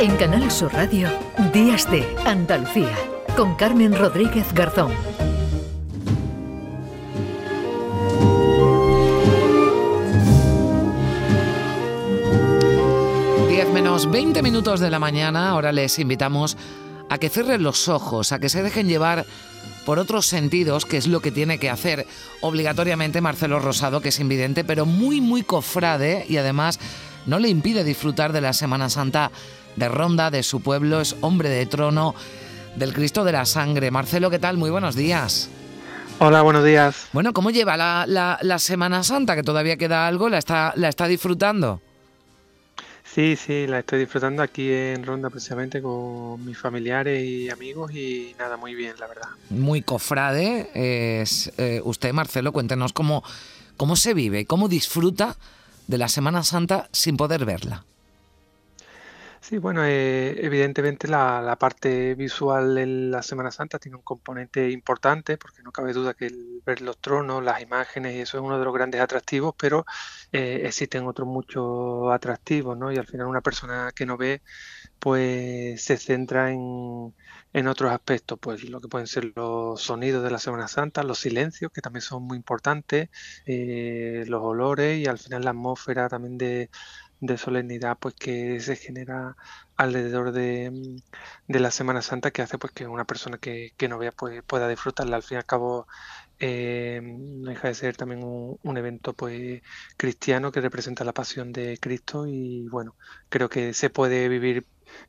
[0.00, 1.08] En Canal Sur Radio,
[1.52, 2.96] Días de Andalucía,
[3.36, 4.92] con Carmen Rodríguez Garzón.
[13.48, 16.56] 10 menos 20 minutos de la mañana, ahora les invitamos
[17.10, 19.26] a que cierren los ojos, a que se dejen llevar
[19.84, 22.06] por otros sentidos, que es lo que tiene que hacer
[22.40, 26.78] obligatoriamente Marcelo Rosado, que es invidente, pero muy, muy cofrade y además
[27.26, 29.32] no le impide disfrutar de la Semana Santa
[29.78, 32.14] de Ronda, de su pueblo, es hombre de trono
[32.76, 33.90] del Cristo de la Sangre.
[33.90, 34.56] Marcelo, ¿qué tal?
[34.56, 35.48] Muy buenos días.
[36.20, 37.08] Hola, buenos días.
[37.12, 39.36] Bueno, ¿cómo lleva la, la, Semana Santa?
[39.36, 41.80] Que todavía queda algo, ¿la está, la está disfrutando?
[43.04, 48.34] Sí, sí, la estoy disfrutando aquí en Ronda precisamente con mis familiares y amigos y
[48.38, 49.28] nada, muy bien, la verdad.
[49.50, 53.22] Muy cofrade es eh, usted, Marcelo, cuéntenos cómo,
[53.76, 55.36] cómo se vive, cómo disfruta
[55.86, 57.84] de la Semana Santa sin poder verla.
[59.48, 65.38] Sí, bueno, eh, evidentemente la, parte visual de la Semana Santa tiene un componente importante,
[65.38, 68.58] porque no cabe duda que el ver los tronos, las imágenes, y eso es uno
[68.58, 69.86] de los grandes atractivos, pero
[70.32, 72.92] eh, existen otros muchos atractivos, ¿no?
[72.92, 74.42] Y al final una persona que no ve,
[74.98, 77.14] pues se centra en,
[77.52, 81.20] en otros aspectos, pues lo que pueden ser los sonidos de la Semana Santa, los
[81.20, 83.08] silencios, que también son muy importantes,
[83.46, 86.70] eh, los olores y al final la atmósfera también de
[87.20, 89.36] de solemnidad pues que se genera
[89.76, 93.88] alrededor de, mm, de, la Semana Santa que hace pues que una persona que, que
[93.88, 95.16] no vea pues, pueda disfrutarla.
[95.16, 95.86] Al fin y al cabo
[96.40, 99.62] eh, no deja de ser también un, evento pues
[99.96, 102.94] cristiano que representa la pasión de Cristo y bueno,
[103.28, 104.64] creo que se puede vivir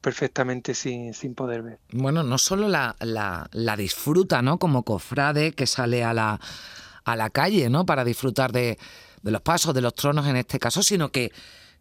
[0.00, 1.78] perfectamente sin, sin poder ver.
[1.92, 4.58] Bueno, no solo la, la, la disfruta, ¿no?
[4.58, 6.38] Como cofrade que sale a la,
[7.04, 7.86] a la calle, ¿no?
[7.86, 8.78] Para disfrutar de,
[9.22, 11.32] de los pasos, de los tronos en este caso, sino que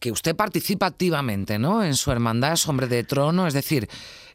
[0.00, 1.84] que usted participa activamente ¿no?
[1.84, 3.88] en su hermandad, es hombre de trono, es decir,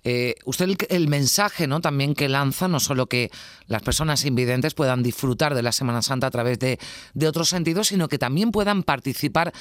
[0.04, 1.82] eh, usted el, mensaje ¿no?
[1.82, 3.32] también que lanza, no solo que
[3.68, 6.80] las personas invidentes puedan disfrutar de la Semana Santa a través de,
[7.16, 9.52] de otros sentidos, sino que también puedan participar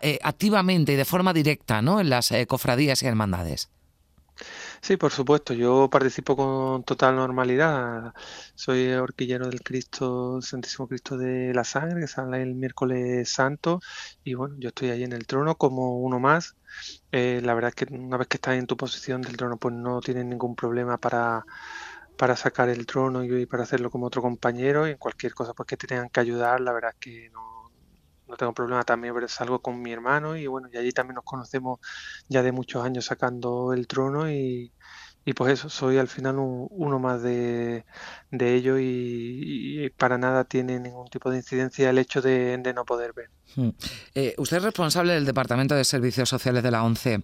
[0.00, 2.00] eh, activamente y de forma directa ¿no?
[2.00, 3.68] en las eh, cofradías y hermandades.
[4.82, 8.12] Sí, por supuesto, yo participo con total normalidad.
[8.54, 13.80] Soy horquillero del Cristo, Santísimo Cristo de la Sangre, que sale el miércoles santo,
[14.22, 16.56] y bueno, yo estoy ahí en el trono como uno más.
[17.12, 19.74] Eh, la verdad es que una vez que estás en tu posición del trono, pues
[19.74, 21.44] no tienes ningún problema para,
[22.16, 25.66] para sacar el trono y para hacerlo como otro compañero, y en cualquier cosa pues
[25.66, 27.61] que te tengan que ayudar, la verdad es que no,
[28.32, 31.24] no tengo problema también, pero salgo con mi hermano y bueno, y allí también nos
[31.24, 31.80] conocemos
[32.28, 34.72] ya de muchos años sacando el trono y,
[35.26, 37.84] y pues eso, soy al final uno más de,
[38.30, 43.12] de ello y, para nada tiene ningún tipo de incidencia el hecho de, no poder
[43.12, 43.28] ver.
[43.54, 43.70] Hmm.
[44.14, 47.22] Eh, usted es responsable del Departamento de Servicios Sociales de la ONCE.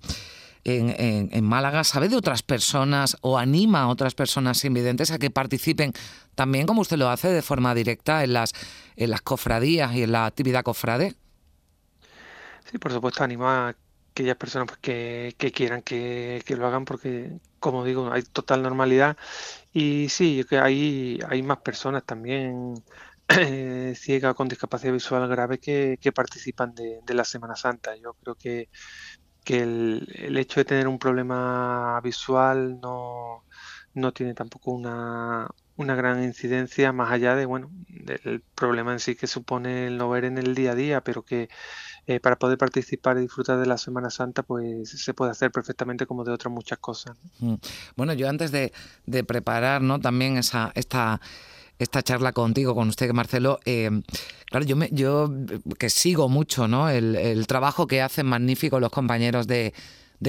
[0.65, 5.93] En, Málaga, ¿sabe de otras personas o anima a otras personas invidentes a que participen
[6.35, 8.53] también, como usted lo hace, de forma directa en las,
[8.97, 11.15] en las cofradías y en la actividad cofrade?
[12.71, 13.77] Sí, por supuesto, anima a
[14.19, 19.17] aquellas personas pues, que, quieran que, lo hagan porque, como digo, hay total normalidad.
[19.73, 22.75] Y sí, que hay, hay más personas también
[23.29, 27.97] eh, ciegas con discapacidad visual grave que, participan de, la Semana Santa.
[27.97, 28.69] Yo creo que,
[29.49, 33.45] que el, hecho de tener un problema visual no,
[33.95, 39.17] no tiene tampoco una, una gran incidencia más allá de bueno del problema en sí
[39.17, 41.49] que supone el no ver en el día a día pero que
[42.07, 46.07] eh, para poder participar y disfrutar de la Semana Santa, pues se puede hacer perfectamente
[46.07, 47.19] como de otras muchas cosas.
[47.39, 47.57] Mm.
[47.97, 48.73] Bueno, yo antes de,
[49.25, 50.01] preparar ¿no?
[50.01, 51.21] también esa, esta,
[51.79, 53.91] esta charla contigo, con usted, Marcelo, eh,
[54.51, 55.31] claro, yo, me, yo
[55.79, 56.89] que sigo mucho ¿no?
[56.89, 59.73] el, trabajo que hacen magnífico los compañeros de,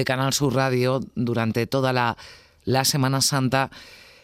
[0.04, 3.70] Canal Sur Radio durante toda la, Semana Santa.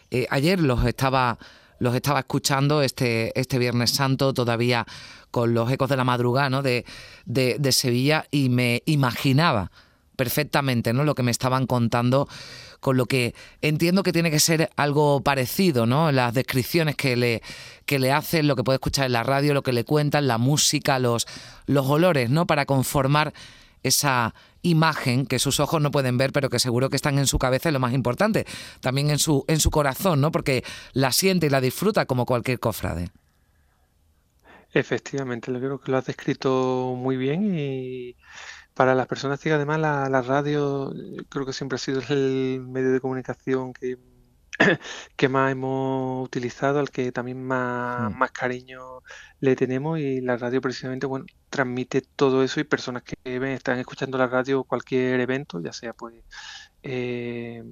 [0.09, 1.37] Eh, ayer los estaba
[1.79, 4.85] los estaba escuchando este, este Viernes Santo todavía
[5.31, 6.85] con los ecos de la madrugada de,
[7.25, 9.71] de, Sevilla y me imaginaba
[10.17, 11.05] perfectamente ¿no?
[11.05, 12.27] lo que me estaban contando
[12.81, 16.11] con lo que entiendo que tiene que ser algo parecido, ¿no?
[16.11, 17.41] Las descripciones que le,
[17.85, 20.37] que le hacen, lo que puede escuchar en la radio, lo que le cuentan, la
[20.37, 21.25] música, los,
[21.65, 22.45] los olores, ¿no?
[22.45, 23.33] Para conformar
[23.81, 27.39] esa imagen que sus ojos no pueden ver, pero que seguro que están en su
[27.39, 28.45] cabeza y lo más importante,
[28.79, 30.31] también en su, en su corazón, ¿no?
[30.31, 33.09] Porque la siente y la disfruta como cualquier cofrade.
[34.73, 38.15] Efectivamente, lo creo que lo has descrito muy bien y
[38.77, 40.93] para las personas que además la, la radio
[41.29, 43.97] creo que siempre ha sido el medio de comunicación que
[45.17, 48.17] que más hemos utilizado, al que también más, Mm.
[48.17, 49.01] más cariño
[49.39, 53.79] le tenemos y la radio precisamente, bueno, transmite todo eso y personas que ven, están
[53.79, 56.15] escuchando la radio cualquier evento, ya sea pues
[56.83, 57.63] eh,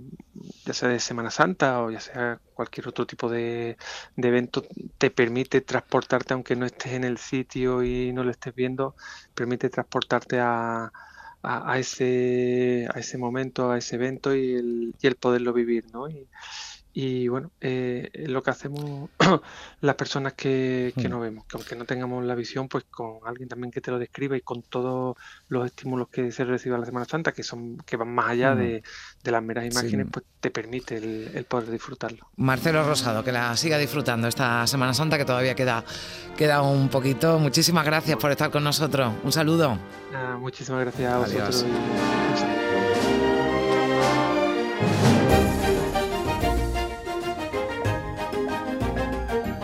[0.65, 3.77] ya sea de Semana Santa o ya sea cualquier otro tipo de,
[4.17, 4.63] evento,
[4.97, 8.95] te permite transportarte, aunque no estés en el sitio y no lo estés viendo,
[9.33, 10.91] permite transportarte a,
[11.43, 15.85] a, a ese, a ese momento, a ese evento y el, y el poderlo vivir,
[15.93, 16.09] ¿no?
[16.09, 16.27] Y,
[16.97, 19.09] y bueno, eh, lo que hacemos
[19.81, 21.11] las personas que, que Mm.
[21.11, 23.99] no vemos, que aunque no tengamos la visión, pues con alguien también que te lo
[23.99, 25.17] describa y con todos
[25.49, 28.55] los estímulos que se recibe a la Semana Santa, que son que van más allá
[28.55, 28.57] Mm.
[28.59, 28.83] de,
[29.23, 29.71] de las meras Sí.
[29.71, 32.29] imágenes, pues te permite el, el poder disfrutarlo.
[32.37, 35.83] Marcelo Rosado, que la siga disfrutando esta Semana Santa que todavía queda,
[36.37, 37.39] queda un poquito.
[37.39, 39.13] Muchísimas gracias por estar con nosotros.
[39.21, 39.77] Un saludo.
[40.13, 41.47] Nada, muchísimas gracias a Adiós.
[41.65, 42.54] vosotros.